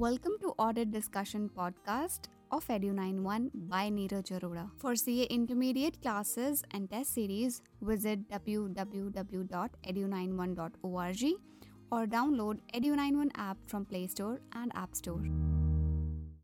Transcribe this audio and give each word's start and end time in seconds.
Welcome 0.00 0.32
to 0.40 0.54
Audit 0.56 0.92
Discussion 0.92 1.50
Podcast 1.54 2.28
of 2.50 2.66
Edu91 2.68 3.50
by 3.68 3.90
Neeraj 3.90 4.30
Arora. 4.36 4.70
For 4.78 4.96
CA 4.96 5.24
Intermediate 5.24 6.00
classes 6.00 6.62
and 6.70 6.88
test 6.88 7.12
series, 7.12 7.60
visit 7.82 8.26
www.edu91.org 8.30 11.22
or 11.92 12.06
download 12.06 12.60
Edu91 12.74 13.30
app 13.34 13.58
from 13.66 13.84
Play 13.84 14.06
Store 14.06 14.40
and 14.54 14.72
App 14.74 14.94
Store. 14.94 15.22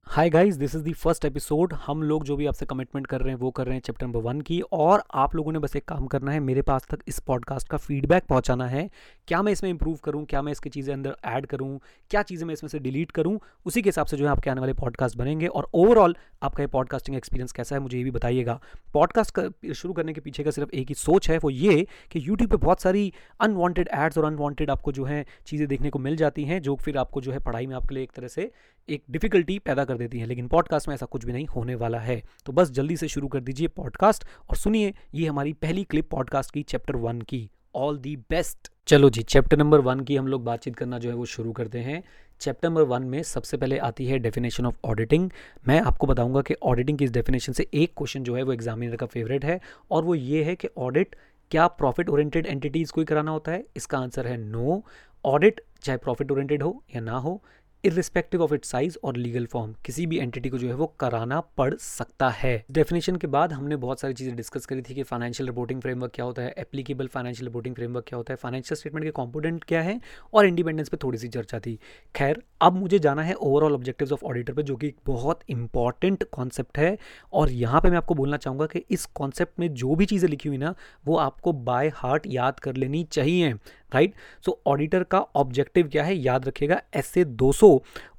Hi 0.06 0.30
guys 0.30 0.56
this 0.56 0.74
is 0.74 0.82
the 0.82 0.92
first 0.92 1.24
episode 1.24 1.72
हम 1.86 2.02
लोग 2.02 2.24
जो 2.24 2.36
भी 2.36 2.46
आपसे 2.46 2.66
commitment 2.66 3.06
कर 3.06 3.20
रहे 3.20 3.30
हैं, 3.30 3.38
वो 3.38 3.50
कर 3.50 3.66
रहे 3.66 3.74
हैं 3.74 3.80
चैप्टर 3.80 4.06
नंबर 4.06 4.20
वन 4.20 4.40
की 4.40 4.60
और 4.72 5.02
आप 5.14 5.34
लोगों 5.34 5.52
ने 5.52 5.58
बस 5.58 5.74
एक 5.76 5.84
काम 5.84 6.06
करना 6.06 6.32
है, 6.32 6.40
मेरे 6.40 6.62
पास 6.62 6.86
तक 6.90 6.98
इस 7.08 7.18
पॉडकास्ट 7.18 7.68
का 7.68 7.76
फीडबैक 7.76 8.24
पहुंचाना 8.24 8.66
है। 8.66 8.88
क्या 9.28 9.40
मैं 9.42 9.52
इसमें 9.52 9.68
इंप्रूव 9.70 9.96
करूँ? 10.04 10.24
क्या 10.24 10.42
मैं 10.42 10.52
इसकी 10.52 10.70
चीज़ें 10.70 10.92
अंदर 10.94 11.16
ऐड 11.24 11.46
करूँ? 11.46 11.78
क्या 12.10 12.22
चीज़ें 12.22 12.46
मैं 12.46 12.52
इसमें 12.54 12.68
से 12.68 12.78
डिलीट 12.78 13.10
करूँ? 13.10 13.38
उसी 13.66 13.82
के 13.82 13.88
हिसाब 13.88 14.06
से 14.06 14.16
जो 14.16 14.24
है 14.24 14.30
आपके 14.30 14.50
आने 14.50 14.60
वाले 14.60 14.72
पॉडकास्ट 14.72 15.16
बनेंगे 15.16 15.46
और 15.46 15.68
ओवरऑल 15.74 16.16
आपका 16.42 16.62
ये 16.62 16.66
पॉडकास्टिंग 16.66 17.16
एक्सपीरियंस 17.16 17.52
कैसा 17.52 17.76
है, 17.76 17.80
मुझे 17.82 17.98
ये 17.98 18.04
भी 18.04 18.10
बताइएगा। 18.10 18.58
पॉडकास्ट 18.94 19.72
शुरू 19.72 19.94
करने 19.94 20.12
के 20.12 20.20
पीछे 20.20 20.44
का 20.44 20.50
सिर्फ़ 20.50 20.70
एक 20.74 20.88
ही 20.88 20.94
सोच 20.94 21.30
है, 21.30 21.38
वो 21.38 21.50
ये 21.50 21.86
कि 22.12 22.22
यूट्यूब 22.28 22.50
पर 22.50 22.56
बहुत 22.56 22.80
सारी 22.80 23.12
अनवांटेड 23.40 23.88
एड्स 23.94 24.18
और 24.18 24.24
अनवांटेड 24.24 24.70
आपको 24.70 24.92
जो 24.92 25.04
है 25.04 25.24
चीज़ें 25.46 25.68
देखने 25.68 25.90
को 25.90 25.98
मिल 25.98 26.16
जाती 26.16 26.44
हैं, 26.44 26.62
जो 26.62 26.76
फिर 26.76 26.98
आपको 26.98 27.20
जो 27.20 27.32
है 27.32 27.38
पढ़ाई 27.40 27.66
में 27.66 27.76
आपके 27.76 27.94
लिए 27.94 28.04
एक 28.04 28.12
तरह 28.12 28.28
से 28.28 28.50
एक 28.88 29.02
डिफ़िकल्टी 29.10 29.58
पैदा 29.58 29.84
कर 29.84 29.95
देती 29.96 30.18
है, 30.18 30.26
लेकिन 30.26 30.48
पॉडकास्ट 30.48 30.88
में 30.88 30.94
ऐसा 30.94 31.06
कुछ 31.06 31.24
भी 31.24 31.32
नहीं 31.32 31.46
होने 31.46 31.74
वाला 31.74 31.98
है। 31.98 32.22
तो 32.46 32.52
बस 32.52 32.70
जल्दी 32.70 32.96
से 32.96 33.08
शुरू 33.08 33.28
कर 33.28 33.40
दीजिए 33.40 33.68
पॉडकास्ट 33.68 34.24
और 34.50 34.56
सुनिए 34.56 34.94
ये 35.14 35.26
हमारी 35.26 35.52
पहली 35.52 35.84
क्लिप 35.84 36.10
पॉडकास्ट 36.10 36.54
की 36.54 36.62
चैप्टर 36.62 36.96
वन 36.96 37.20
की। 37.20 37.50
ऑल 37.74 37.98
दी 37.98 38.16
बेस्ट 38.16 38.72
चलो 38.86 39.10
जी 39.10 39.22
चैप्टर 39.22 39.56
नंबर 39.56 39.80
वन 39.80 40.00
की 40.00 40.16
हम 40.16 40.26
लोग 40.26 40.44
बातचीत 40.44 40.76
करना 40.76 40.98
जो 40.98 41.08
है 41.10 41.14
वो 41.16 41.24
शुरू 41.24 41.52
करते 41.52 41.78
हैं। 41.78 42.02
चैप्टर 42.40 42.68
नंबर 42.68 42.82
वन 42.82 43.02
में 43.02 43.22
सबसे 43.22 43.56
पहले 43.56 43.78
आती 43.78 44.06
है 44.06 44.18
डेफिनेशन 44.18 44.66
ऑफ़ 44.66 44.76
ऑडिटिंग 44.84 45.30
मैं 45.68 45.80
आपको 45.80 46.06
बताऊँगा 46.06 46.40
कि 46.40 46.54
ऑडिटिंग 46.62 46.98
की 46.98 47.04
इस 47.04 47.10
डेफिनेशन 47.10 47.52
से 47.52 47.66
एक 47.74 47.92
क्वेश्चन 47.96 48.22
जो 48.22 48.36
है 48.36 48.42
वो 48.42 48.52
एग्जामिनर 48.52 48.96
का 48.96 49.06
फेवरेट 49.06 49.44
है 49.44 49.60
और 49.90 50.04
वो 50.04 50.14
ये 50.14 50.44
है 50.44 50.56
कि 50.56 50.68
ऑडिट 50.78 51.16
क्या 51.50 51.66
प्रॉफिट 51.66 52.08
ओरिएंटेड 52.08 52.46
एंटिटीज़ 52.46 52.92
को 52.92 53.00
ही 53.00 53.04
कराना 53.04 53.30
होता 53.30 53.52
है? 53.52 53.64
इसका 53.76 53.98
आंसर 53.98 54.26
है 54.26 54.36
नो 54.36 54.84
ऑडिट 55.24 55.60
चाहे 55.82 55.98
प्रॉफिट 55.98 56.30
ओरिएंटेड 56.30 56.62
हो 56.62 56.84
या 56.94 57.00
ना 57.00 57.16
हो 57.18 57.42
इरिस्पेक्टिव 57.84 58.42
ऑफ़ 58.42 58.52
इट 58.54 58.64
साइज़ 58.64 58.96
और 59.04 59.16
लीगल 59.16 59.44
फॉर्म 59.46 59.74
किसी 59.84 60.06
भी 60.06 60.18
एंटिटी 60.18 60.48
को 60.48 60.58
जो 60.58 60.68
है 60.68 60.74
वो 60.74 60.86
कराना 61.00 61.40
पड़ 61.58 61.74
सकता 61.74 62.28
है। 62.28 62.64
डेफिनेशन 62.70 63.16
के 63.16 63.26
बाद 63.26 63.52
हमने 63.52 63.76
बहुत 63.76 64.00
सारी 64.00 64.14
चीज़ें 64.14 64.34
डिस्कस 64.36 64.66
करी 64.66 64.82
थी 64.82 64.94
कि 64.94 65.02
फाइनेंशियल 65.02 65.48
रिपोर्टिंग 65.48 65.80
फ्रेमवर्क 65.82 66.12
क्या 66.14 66.24
होता 66.24 66.42
है 66.42 66.54
एप्लीकेबल 66.58 67.06
फाइनेंशियल 67.06 67.46
रिपोर्टिंग 67.46 67.74
फ्रेमवर्क 67.74 68.04
क्या 68.08 68.16
होता 68.16 68.32
है 68.32 68.36
फाइनेंशियल 68.36 68.76
स्टेटमेंट 68.76 69.04
के 69.04 69.10
कॉम्पोनेंट 69.10 69.64
क्या 69.64 69.82
है, 69.82 70.00
और 70.34 70.46
इंडिपेंडेंस 70.46 70.88
पर 70.88 70.98
थोड़ी 71.02 71.18
सी 71.18 71.28
चर्चा 71.28 71.58
थी। 71.58 71.78
खैर, 72.14 72.42
अब 72.62 72.72
मुझे 72.72 72.98
जाना 72.98 73.22
है 73.22 73.34
ओवरऑल 73.34 73.74
ऑब्जेक्टिव 73.74 74.12
ऑफ़ 74.12 74.24
ऑडिटर 74.24 74.52
पर 74.52 74.62
जो 74.62 74.76
कि 74.76 74.92
बहुत 75.06 75.40
इंपॉर्टेंट 75.48 76.24
कॉन्सेप्ट 76.32 76.78
है, 76.78 76.96
और 77.32 77.50
यहाँ 77.52 77.80
पर 77.80 77.90
मैं 77.90 77.96
आपको 77.96 78.14
बोलना 78.14 78.36
चाहूँगा 78.36 78.66
कि 78.66 78.84
इस 78.90 79.06
कॉन्सेप्ट 79.06 79.60
में 79.60 79.72
जो 79.74 79.94
भी 79.94 80.06
चीज़ें 80.06 80.28
लिखी 80.28 80.48
हुई 80.48 80.58
ना, 80.58 80.74
वो 81.06 81.16
आपको 81.18 81.52
बाय 81.52 81.92
हार्ट 81.94 82.26
याद 82.26 82.60
कर 82.60 82.76
लेनी 82.76 83.04
चाहिए 83.04 83.54
राइट 83.94 84.14
सो 84.44 84.58
ऑडिटर 84.66 85.02
का 85.04 85.18
ऑब्जेक्टिव 85.36 85.88
क्या 85.88 86.04
है, 86.04 86.14
याद 86.14 86.46
रखिएगा, 86.48 86.80
ऐसे 86.94 87.24
200 87.24 87.65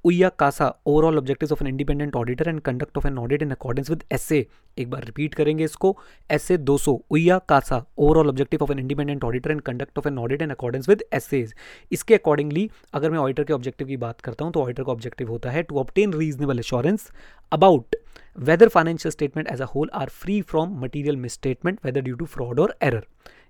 उया 0.05 0.29
Kasa 0.39 0.71
overall 0.85 1.17
objectives 1.17 1.51
of 1.51 1.63
an 1.63 1.67
independent 1.67 2.15
auditor 2.15 2.49
and 2.49 2.59
conduct 2.61 2.97
of 2.97 3.07
an 3.07 3.17
audit 3.17 3.41
in 3.41 3.51
accordance 3.51 3.89
with 3.89 4.03
SA 4.13 4.45
एक 4.77 4.89
बार 4.89 5.03
रिपीट 5.05 5.33
करेंगे 5.35 5.63
इसको. 5.63 5.95
ऐसे 6.29 6.57
200 6.69 6.97
उया 7.11 7.37
Kasa 7.49 7.83
overall 7.97 8.27
objective 8.29 8.63
of 8.63 8.71
an 8.71 8.79
independent 8.79 9.23
auditor 9.23 9.51
and 9.51 9.61
conduct 9.61 9.97
of 9.97 10.07
an 10.07 10.17
audit 10.17 10.41
in 10.41 10.49
accordance 10.49 10.89
with 10.89 11.03
S 11.13 11.29
इसके 11.91 12.15
accordingly 12.15 12.69
अगर 12.93 13.11
मैं 13.11 13.19
auditor 13.19 13.43
के 13.43 13.53
ऑब्जेक्टिव 13.53 13.87
की 13.87 13.97
बात 13.97 14.21
करता 14.21 14.45
हूँ 14.45 14.53
तो 14.53 14.61
ऑडिटर 14.61 14.83
का 14.83 14.91
ऑब्जेक्टिव 14.91 15.29
होता 15.29 15.51
है 15.51 15.63
to 15.63 15.79
obtain 15.79 16.13
reasonable 16.13 16.59
assurance 16.59 17.11
about 17.51 17.95
whether 18.39 18.69
financial 18.69 19.11
statement 19.11 19.47
as 19.47 19.59
a 19.59 19.67
whole 19.67 19.87
are 19.91 20.07
free 20.07 20.41
from 20.43 20.79
material 20.79 21.15
misstatement, 21.15 21.79
whether 21.81 22.01
due 22.01 22.15
to 22.17 22.25
fraud 22.27 22.59
or 22.59 22.67
error. 22.81 23.03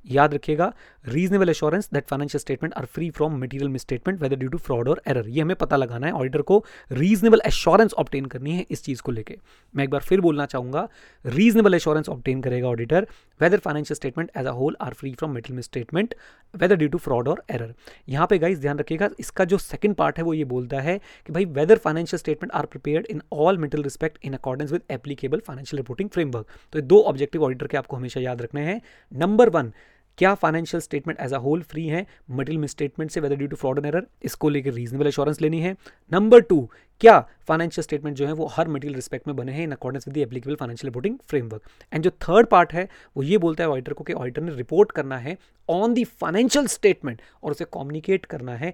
याद 0.08 0.34
रखिएगा 0.34 0.72
reasonable 1.06 1.50
assurance 1.50 1.90
that 1.94 2.08
financial 2.08 2.40
statement 2.40 2.74
are 2.74 2.86
free 2.86 3.10
from 3.10 3.38
material 3.42 3.70
misstatement 3.70 4.22
whether 4.22 4.36
due 4.36 4.50
to 4.50 4.58
fraud 4.58 4.90
और 4.90 5.02
error 5.08 5.28
ये 5.30 5.42
हमें 5.42 5.56
पता 5.56 5.76
लगाना 5.76 6.08
है 6.08 6.14
auditor 6.14 6.42
को 6.42 6.64
reasonable 6.92 7.42
assurance 7.46 7.94
obtain 7.94 8.26
करनी 8.26 8.56
है 8.56 8.66
इस 8.72 8.84
चीज़ 8.84 9.02
को 9.02 9.12
लेके। 9.12 9.38
मैं 9.74 9.84
एक 9.84 9.90
बार 9.90 10.02
फिर 10.02 10.22
बोलना 10.22 10.46
चाहूँगा 10.46 10.88
रीजनेबल 11.26 11.74
एश्योरेंस 11.74 12.10
ऑप्टेन 12.10 12.42
करेगा 12.42 12.68
auditor 12.68 13.08
whether 13.42 13.58
financial 13.60 13.96
statement 13.96 14.32
as 14.38 14.46
a 14.46 14.52
whole 14.52 14.78
are 14.82 14.94
free 14.94 15.14
from 15.14 15.32
material 15.32 15.54
misstatement 15.54 16.16
whether 16.54 16.76
due 16.76 16.88
to 16.90 16.98
fraud 17.00 17.28
और 17.28 17.44
एरर 17.52 17.74
यहाँ 18.10 18.28
पे 18.28 18.38
गाइस 18.40 18.60
ध्यान 18.60 18.80
रखिएगा, 18.80 19.10
इसका 19.20 19.46
जो 19.46 19.58
सेकंड 19.58 19.96
पार्ट 19.96 20.18
है 20.18 20.24
वो 20.24 20.34
ये 20.34 20.44
बोलता 20.46 20.80
है 20.82 20.98
कि 21.28 21.34
भाई 21.34 21.46
whether 21.48 21.78
financial 21.78 22.20
statement 22.20 22.52
are 22.52 22.66
prepared 22.66 23.06
in 23.10 23.22
all 23.34 23.58
material 23.58 23.84
respect 23.84 24.26
in 24.26 24.34
accordance 24.34 24.72
with 24.72 24.82
applicable 24.92 25.42
financial 25.48 25.78
reporting 25.78 26.10
framework 26.10 26.48
तो 26.74 26.82
दो 26.84 27.02
ऑब्जेक्टिव 27.04 27.44
ऑडिटर 27.44 27.68
के 27.68 27.78
आपको 27.78 27.98
हमेशा 27.98 28.20
याद 28.22 28.42
रखने 28.42 28.62
हैं। 28.62 28.82
नंबर 29.12 29.50
वन 29.50 29.72
क्या 30.18 30.34
financial 30.36 30.82
statement 30.82 31.20
as 31.22 31.34
a 31.34 31.38
whole 31.38 31.62
free 31.64 31.86
है? 31.88 32.06
मटेरियल 32.32 32.62
मिसस्टेटमेंट 32.62 33.12
से 33.12 33.20
whether 33.20 33.36
due 33.36 33.48
to 33.48 33.56
fraud 33.56 33.78
and 33.78 33.86
error 33.86 34.08
इसको 34.26 34.50
लेकर 34.50 34.74
रीजनेबल 34.74 35.08
एश्योरेंस 35.08 35.42
लेनी 35.42 35.60
है। 35.62 35.76
नंबर 36.12 36.42
टू 36.42 36.60
क्या 37.02 37.20
फाइनेंशियल 37.48 37.84
स्टेटमेंट 37.84 38.16
जो 38.18 38.28
है, 38.28 38.34
वो 38.34 38.46
हर 38.48 38.68
मटेरियल 38.68 38.96
रिस्पेक्ट 38.96 39.28
में 39.28 39.36
बने 39.36 39.52
हैं 39.52 39.64
in 39.64 39.72
accordance 39.72 40.08
with 40.08 40.16
the 40.16 40.20
applicable 40.20 40.56
financial 40.56 40.90
reporting 40.90 41.18
framework 41.30 41.62
and 41.94 42.04
जो 42.04 42.10
थर्ड 42.22 42.48
पार्ट 42.48 42.74
है, 42.74 42.88
वो 43.18 43.24
ये 43.24 43.38
बोलता 43.38 43.64
है 43.64 43.70
ऑडिटर 43.70 43.94
को 43.94 44.04
कि 44.04 44.14
ऑडिटर 44.14 44.42
ने 44.42 44.56
रिपोर्ट 44.56 44.92
करना 44.92 45.18
है 45.18 45.38
ऑन 45.70 45.94
द 45.94 46.04
फाइनेंशियल 46.22 46.68
स्टेटमेंट 46.68 47.22
और 47.44 47.52
उसे 47.52 47.66
कम्युनिकेट 47.74 48.26
करना 48.26 48.56
है 48.56 48.74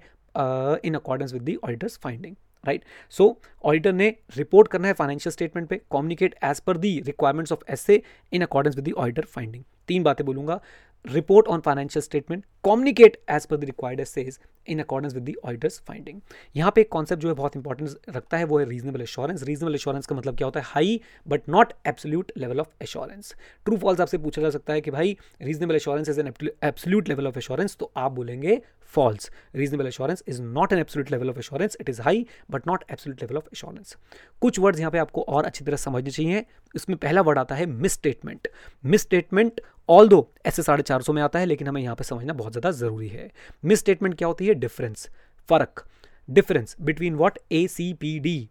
in 0.84 0.94
accordance 0.94 1.32
with 1.32 1.42
the 1.42 1.56
auditor's 1.64 1.98
finding 2.02 2.34
right 2.64 2.84
so 3.12 3.26
auditor 3.64 3.92
ने 3.92 4.08
रिपोर्ट 4.36 4.68
करना 4.68 4.88
है 4.88 4.94
फाइनेंशियल 4.94 5.32
स्टेटमेंट 5.32 5.68
पे 5.68 5.76
communicate 5.92 6.34
as 6.44 6.60
per 6.60 6.76
the 6.76 6.98
requirements 7.06 7.52
of 7.52 7.70
SA 7.72 8.00
in 8.32 8.42
accordance 8.42 8.76
with 8.76 8.84
the 8.84 8.92
auditor 8.94 9.24
finding 9.26 9.64
तीन 9.88 10.02
बातें 10.02 10.24
बोलूँगा। 10.26 10.60
Report 11.04 11.46
on 11.46 11.60
financial 11.60 12.00
statement, 12.00 12.44
communicate 12.64 13.16
as 13.28 13.46
per 13.46 13.56
the 13.56 13.66
required 13.66 14.00
essays 14.00 14.38
in 14.68 14.78
accordance 14.80 15.14
with 15.14 15.22
the 15.22 15.34
auditor's 15.44 15.78
finding 15.88 16.20
यहाँ 16.56 16.70
पे 16.74 16.80
एक 16.80 16.88
concept 16.88 17.22
जो 17.22 17.28
है 17.28 17.34
बहुत 17.34 17.56
इंपॉर्टेंस 17.56 17.96
रखता 18.08 18.36
है, 18.36 18.44
वो 18.44 18.58
है 18.58 18.64
रीजनेबल 18.68 19.02
एश्योरेंस 19.02 19.42
रीजनेबल 19.42 19.74
एश्योरेंस 19.74 20.06
का 20.06 20.14
मतलब 20.16 20.36
क्या 20.36 20.46
होता 20.46 20.60
है? 20.60 20.66
High 20.68 21.00
but 21.28 21.48
not 21.48 21.72
absolute 21.86 22.32
level 22.36 22.60
of 22.60 22.68
assurance 22.82 23.34
true 23.66 23.76
false 23.76 24.00
आपसे 24.00 24.18
पूछा 24.18 24.42
जा 24.42 24.50
सकता 24.50 24.72
है 24.72 24.80
कि 24.80 24.90
भाई 24.90 25.16
reasonable 25.42 25.76
assurance 25.76 26.08
is 26.08 26.20
an 26.20 26.32
absolute 26.62 27.08
level 27.08 27.26
of 27.26 27.38
assurance 27.38 27.76
तो 27.80 27.90
आप 27.96 28.12
बोलेंगे 28.12 28.60
false 28.94 29.30
reasonable 29.56 29.86
assurance 29.86 30.22
is 30.28 30.40
not 30.42 30.72
an 30.72 30.78
absolute 30.78 31.10
level 31.10 31.30
of 31.30 31.38
assurance 31.38 31.76
it 31.80 31.88
is 31.88 32.00
high 32.02 32.26
but 32.50 32.66
not 32.66 32.84
absolute 32.90 33.22
level 33.22 33.36
of 33.36 33.48
assurance 33.52 33.96
कुछ 34.42 34.58
वर्ड्स 34.58 34.80
यहाँ 34.80 34.90
पे 34.90 34.98
आपको 34.98 35.22
और 35.22 35.44
अच्छी 35.44 35.64
तरह 35.64 35.76
समझने 35.76 36.10
चाहिए। 36.10 36.44
इसमें 36.76 36.98
पहला 36.98 37.20
वर्ड 37.20 37.38
आता 37.38 37.54
है 37.54 37.66
miss 37.66 37.92
statement 37.92 38.48
miss 38.84 39.02
statement 39.02 39.60
all 39.88 40.08
दो 40.08 40.28
ऐसे 40.46 40.62
साढ़े 40.62 40.82
चार 40.82 41.02
सौ 41.02 41.12
में 41.12 41.22
आता 41.22 41.38
है, 41.38 41.46
लेकिन 41.46 41.68
हमें 41.68 41.80
यहाँ 41.82 41.94
पर 41.96 42.04
समझना 42.04 42.32
बहुत 42.34 42.52
ज़्यादा 42.52 42.70
ज़रूरी 42.72 43.08
है। 43.08 43.30
मिस 43.64 43.78
स्टेटमेंट 43.78 44.16
क्या 44.18 44.28
होती 44.28 44.46
है? 44.46 44.54
डिफरेंस 44.54 45.08
फ़र्क. 45.48 45.84
Difference 46.28 46.76
between 46.80 47.14
what 47.14 47.38
A 47.52 47.66
C 47.68 47.92
P 47.94 48.18
D 48.20 48.48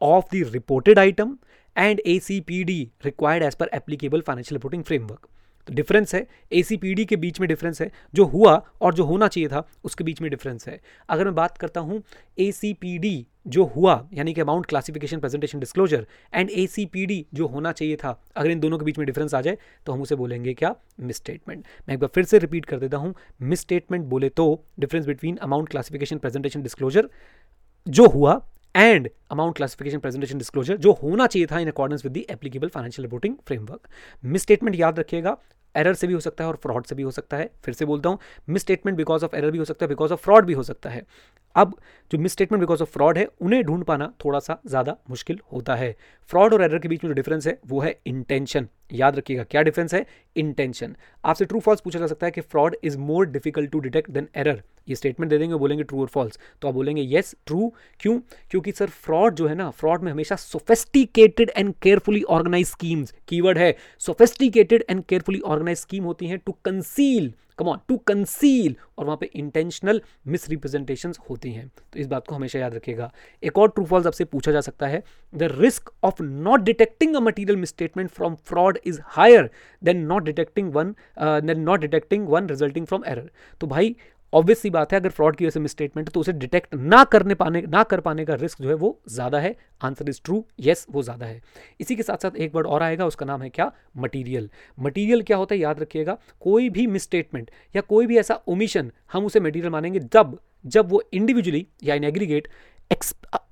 of 0.00 0.24
the 0.34 0.50
reported 0.52 0.98
item 0.98 1.36
and 1.76 2.00
A 2.06 2.18
C 2.20 2.40
P 2.40 2.62
D 2.64 2.80
required 3.04 3.44
as 3.44 3.54
per 3.54 3.70
applicable 3.74 4.20
financial 4.20 4.56
reporting 4.56 4.84
framework 4.84 5.28
तो 5.68 5.74
डिफरेंस 5.74 6.14
है 6.14 6.26
ए 6.52 6.62
के 7.04 7.16
बीच 7.16 7.40
में 7.40 7.48
डिफरेंस 7.48 7.80
है। 7.82 7.90
जो 8.14 8.24
हुआ 8.26 8.54
और 8.80 8.94
जो 8.94 9.04
होना 9.04 9.28
चाहिए 9.28 9.48
था, 9.48 9.66
उसके 9.84 10.04
बीच 10.04 10.20
में 10.20 10.30
डिफरेंस 10.30 10.68
है। 10.68 10.80
अगर 11.08 11.24
मैं 11.24 11.34
बात 11.34 11.58
करता 11.58 11.80
हूँ 11.80 12.02
एसीपीडी 12.38 13.26
जो 13.46 13.64
हुआ, 13.66 13.92
यानी 14.14 14.32
कि 14.34 14.40
amount 14.40 14.66
classification 14.66 15.20
presentation 15.20 15.60
disclosure 15.60 16.06
and 16.32 16.50
ए 16.50 16.66
जो 17.34 17.46
होना 17.46 17.72
चाहिए 17.72 17.96
था, 17.96 18.20
अगर 18.36 18.50
इन 18.50 18.60
दोनों 18.60 18.78
के 18.78 18.84
बीच 18.84 18.98
में 18.98 19.06
डिफरेंस 19.06 19.34
आ 19.34 19.40
जाए 19.40 19.58
तो 19.86 19.92
हम 19.92 20.02
उसे 20.02 20.14
बोलेंगे 20.16 20.54
क्या? 20.54 20.74
मिस 21.00 21.16
स्टेटमेंट 21.16 21.64
मैं 21.88 21.94
एक 21.94 22.00
बार 22.00 22.10
फिर 22.14 22.24
से 22.24 22.38
रिपीट 22.38 22.64
कर 22.64 22.78
देता 22.78 22.96
हूँ। 22.96 23.14
मिस 23.42 23.60
स्टेटमेंट 23.60 24.04
बोले 24.06 24.28
तो 24.30 24.64
difference 24.80 25.06
between 25.06 25.36
amount 25.38 25.68
classification 25.68 26.18
presentation 26.18 26.62
disclosure 26.62 27.08
जो 27.86 28.06
हुआ 28.08 28.40
and 28.74 29.08
amount 29.30 29.56
classification 29.56 29.98
presentation 29.98 30.38
disclosure 30.38 30.76
जो 30.76 30.92
होना 30.94 31.26
चाहिए 31.26 31.46
था 31.46 31.58
in 31.58 31.68
accordance 31.68 32.04
with 32.04 32.12
the 32.12 32.24
applicable 32.30 32.68
financial 32.68 33.06
reporting 33.06 33.36
framework 33.46 33.88
misstatement 34.42 34.76
याद 34.76 34.98
रखिएगा। 34.98 35.36
एरर 35.76 35.94
से 35.94 36.06
भी 36.06 36.14
हो 36.14 36.20
सकता 36.20 36.44
है 36.44 36.48
और 36.50 36.56
फ्रॉड 36.56 36.86
से 36.86 36.94
भी 36.94 37.02
हो 37.02 37.10
सकता 37.10 37.36
है। 37.36 37.50
फिर 37.64 37.74
से 37.74 37.84
बोलता 37.84 38.08
हूँ 38.08 38.18
miss 38.48 38.62
statement 38.62 38.96
because 38.98 39.24
of 39.24 39.36
error 39.36 39.50
भी 39.50 39.58
हो 39.58 39.64
सकता 39.64 39.84
है, 39.84 39.88
बिकॉज़ 39.88 40.12
ऑफ़ 40.12 40.22
फ्रॉड 40.22 40.46
भी 40.46 40.52
हो 40.52 40.62
सकता 40.62 40.90
है। 40.90 41.04
अब 41.56 41.74
जो 42.10 42.18
miss 42.18 42.32
statement 42.32 42.60
because 42.60 42.82
of 42.82 42.90
fraud 42.90 43.18
है, 43.18 43.26
उन्हें 43.40 43.62
ढूंढ 43.64 43.84
पाना 43.84 44.12
थोड़ा 44.24 44.38
सा 44.38 44.58
ज़्यादा 44.66 44.96
मुश्किल 45.10 45.40
होता 45.52 45.74
है। 45.74 45.94
फ्रॉड 46.30 46.54
और 46.54 46.62
एरर 46.62 46.78
के 46.78 46.88
बीच 46.88 47.04
में 47.04 47.10
जो 47.10 47.14
डिफरेंस 47.14 47.46
है, 47.46 47.58
वो 47.66 47.80
है 47.80 47.98
इंटेंशन 48.06 48.68
याद 48.92 49.16
रखिएगा, 49.16 49.42
क्या 49.42 49.62
डिफरेंस 49.62 49.94
है? 49.94 50.04
इंटेंशन 50.36 50.94
आपसे 51.24 51.44
ट्रू 51.44 51.60
फॉल्स 51.60 51.80
पूछा 51.80 51.98
जा 51.98 52.06
सकता 52.06 52.26
है 52.26 52.30
कि 52.32 52.40
fraud 52.40 52.76
is 52.84 52.98
more 52.98 53.26
difficult 53.26 53.70
to 53.70 53.78
detect 53.80 54.10
than 54.10 54.28
error 54.36 54.62
ये 54.88 54.94
स्टेटमेंट 54.94 55.30
दे 55.30 55.38
देंगे, 55.38 55.54
बोलेंगे 55.54 55.84
ट्रू 55.84 56.00
और 56.00 56.06
फॉल्स 56.06 56.38
तो 56.62 56.68
आप 56.68 56.74
बोलेंगे 56.74 57.02
येस 57.02 57.34
ट्रू 57.46 57.72
क्यों? 58.00 58.18
क्योंकि 58.50 58.72
सर 58.72 58.86
फ्रॉड 58.86 59.34
जो 59.34 59.46
है 59.46 59.54
ना 59.54 59.70
फ्रॉड 59.70 60.02
में 60.02 60.12
हमेशा 60.12 60.36
sophisticated 60.36 61.50
and 61.56 61.74
carefully 61.82 62.22
organise 62.22 62.66
schemes 62.66 63.14
keyword 63.28 63.58
है। 63.58 63.74
Sophisticated 64.00 64.84
and 64.90 65.02
carefully 65.04 65.40
organise 65.40 65.78
scheme 65.78 66.04
होती 66.04 66.26
हैं 66.26 66.38
to 66.38 66.56
conceal 66.64 67.32
come 67.58 67.68
on 67.68 67.78
to 67.88 67.96
conceal 68.06 68.76
और 68.98 69.04
वहाँ 69.04 69.16
पे 69.16 69.26
इंटेंशनल 69.34 70.00
मिसरिप्रेजेंटेशन 70.26 71.12
होती 71.30 71.50
हैं। 71.52 71.66
तो 71.68 71.98
इस 72.00 72.06
बात 72.06 72.26
को 72.28 72.34
हमेशा 72.34 72.58
याद 72.58 72.74
रखिएगा। 72.74 73.10
एक 73.42 73.58
और 73.58 73.68
ट्रू 73.68 73.84
फॉल्स 73.84 74.06
आपसे 74.06 74.24
पूछा 74.24 74.52
जा 74.52 74.60
सकता 74.60 74.86
है। 74.86 75.02
The 75.32 75.48
risk 75.52 75.90
of 76.04 76.22
not 76.22 76.60
detecting 76.60 77.16
a 77.16 77.20
material 77.20 77.58
misstatement 77.58 78.10
from 78.10 78.34
fraud 78.48 78.78
is 78.86 79.00
higher 79.06 79.50
than 79.82 80.04
not 80.06 80.24
detecting 80.24 80.72
one 80.74 80.94
than 81.20 81.60
not 81.60 81.80
detecting 81.80 82.28
one 82.28 82.48
resulting 82.48 82.86
from 82.86 83.04
error 83.06 83.30
तो 83.60 83.66
भाई 83.66 83.96
ऑब्वियस 84.32 84.60
सी 84.60 84.70
बात 84.70 84.92
है, 84.92 84.98
अगर 85.00 85.10
फ्रॉड 85.10 85.36
की 85.36 85.44
वजह 85.44 85.50
से 85.50 85.60
मिसस्टेटमेंट 85.60 86.08
है 86.08 86.12
तो 86.12 86.20
उसे 86.20 86.32
डिटेक्ट 86.34 86.74
ना 86.74 87.02
करने 87.06 87.34
पाने, 87.34 87.60
ना 87.62 87.82
कर 87.82 88.00
पाने 88.00 88.24
का 88.24 88.34
रिस्क 88.34 88.62
जो 88.62 88.68
है 88.68 88.74
वो 88.76 88.98
ज़्यादा 89.08 89.38
है। 89.40 89.54
आंसर 89.80 90.08
इज़ 90.08 90.20
ट्रू 90.24 90.44
येस 90.60 90.86
वो 90.90 91.02
ज़्यादा 91.02 91.26
है। 91.26 91.40
इसी 91.80 91.96
के 91.96 92.02
साथ 92.02 92.22
साथ 92.22 92.36
एक 92.36 92.54
वर्ड 92.54 92.66
और 92.66 92.82
आएगा, 92.82 93.06
उसका 93.06 93.26
नाम 93.26 93.42
है 93.42 93.48
क्या? 93.50 93.70
मटीरियल 93.96 94.48
मटीरियल 94.78 95.22
क्या 95.22 95.36
होता 95.36 95.54
है, 95.54 95.60
याद 95.60 95.80
रखिएगा, 95.80 96.18
कोई 96.40 96.68
भी 96.70 96.86
मिसस्टेटमेंट 96.88 97.50
या 97.74 97.82
कोई 97.84 98.06
भी 98.06 98.18
ऐसा 98.18 98.40
ओमिशन 98.48 98.90
हम 99.12 99.24
उसे 99.26 99.40
मटीरियल 99.40 99.72
मानेंगे 99.72 100.00
जब 100.12 100.38
जब 100.64 100.88
वो 100.90 101.02
इंडिविजुअली 101.12 101.66
या 101.84 101.94
इन 101.94 102.04
एग्रीगेट 102.04 102.48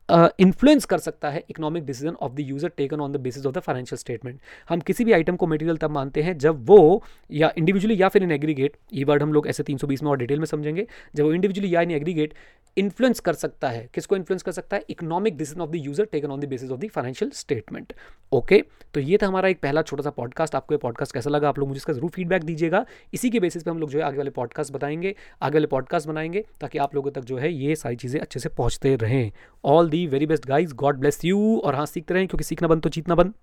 इन्फ्लुएंस 0.08 0.82
uh, 0.82 0.88
कर 0.90 0.98
सकता 0.98 1.30
है 1.30 1.42
economic 1.50 1.84
decision 1.86 2.14
of 2.14 2.32
the 2.32 2.40
user 2.40 2.68
taken 2.68 3.00
on 3.00 3.12
the 3.12 3.16
basis 3.16 3.46
of 3.46 3.54
the 3.54 3.58
financial 3.58 3.98
statement 3.98 4.40
हम 4.68 4.80
किसी 4.80 5.04
भी 5.04 5.12
आइटम 5.12 5.36
को 5.36 5.46
मटेरियल 5.46 5.76
तब 5.76 5.90
मानते 5.90 6.22
हैं 6.22 6.36
जब 6.38 6.66
वो 6.66 7.02
या 7.30 7.52
इंडिविजुअली 7.58 8.00
या 8.02 8.08
फिर 8.08 8.22
इन 8.22 8.32
एग्रीगेट 8.32 8.76
ये 8.92 9.04
वर्ड 9.04 9.22
हम 9.22 9.32
लोग 9.32 9.46
ऐसे 9.48 9.62
320 9.62 10.02
में 10.02 10.10
और 10.10 10.18
डिटेल 10.18 10.38
में 10.38 10.46
समझेंगे 10.46 10.86
जब 11.14 11.24
वो 11.24 11.32
इंडिविजुअली 11.32 11.74
या 11.74 11.80
इन 11.80 11.90
एग्रीगेट 11.90 12.34
इन्फ्लुएंस 12.76 13.20
कर 13.20 13.32
सकता 13.34 13.68
है। 13.68 13.88
किसको 13.94 14.16
इन्फ्लुएंस 14.16 14.42
कर 14.42 14.52
सकता 14.52 14.76
है? 14.76 14.84
Economic 14.90 15.36
decision 15.36 15.60
of 15.60 15.70
the 15.70 15.76
user 15.76 16.04
taken 16.04 16.30
on 16.30 16.40
the 16.40 16.44
basis 16.44 16.70
of 16.70 16.80
the 16.80 16.88
financial 16.94 17.30
statement 17.34 17.92
okay 18.32 18.62
तो 18.94 19.00
ये 19.00 19.18
था 19.22 19.26
हमारा 19.26 19.48
एक 19.48 19.60
पहला 19.60 19.82
छोटा 19.82 20.02
सा 20.02 20.10
पॉडकास्ट 20.10 20.54
आपको 20.54 20.74
ये 20.74 20.78
पॉडकास्ट 20.78 21.14
कैसा 21.14 21.30
लगा? 21.30 21.48
आप 21.48 21.58
लोग 21.58 21.68
मुझे 21.68 21.78
इसका 21.78 21.92
ज़रूर 21.92 22.10
फीडबैक 22.10 22.44
दीजिएगा। 22.44 22.84
इसी 23.14 23.30
के 23.30 23.40
बेसिस 23.40 23.62
पे 23.62 23.70
हम 23.70 23.78
लोग 23.78 23.90
जो 23.90 23.98
है 23.98 24.04
आगे 24.04 24.18
वाले 24.18 24.30
पॉडकास्ट 24.30 24.72
बताएँगे। 24.72 25.14
आगे 25.42 25.56
वाले 25.56 25.66
पॉडकास्ट 25.66 26.08
बनाएँगे 26.08 26.44
ताकि 26.60 26.78
आप 26.78 26.94
लोगों 26.94 27.10
तक 27.10 27.24
जो 27.24 27.38
है 27.38 27.52
ये 27.52 27.76
सारी 27.76 27.96
चीज़ें 27.96 28.20
अच्छे 28.20 28.40
से 28.40 28.48
पहुँचते 28.48 28.94
रहें। 28.96 29.30
All 29.64 29.90
the 29.90 30.06
very 30.06 30.26
best 30.26 30.46
guys 30.46 30.74
God 30.74 30.98
bless 30.98 31.24
you 31.24 31.56
और 31.58 31.74
हाँ 31.74 31.86
सीखते 31.86 32.14
रहें 32.14 32.28
क्योंकि 32.28 32.44
सीखना 32.44 32.68
बंद 32.68 32.82
तो 32.82 32.88
जीतना 32.88 33.14
बंद। 33.14 33.34